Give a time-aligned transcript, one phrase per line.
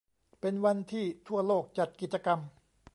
[0.41, 2.39] เป็นวันที่ทั่วโลกจัดกิจกรรม